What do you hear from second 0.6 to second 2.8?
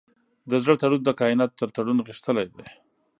زړه تړون د کایناتو تر تړون غښتلی دی.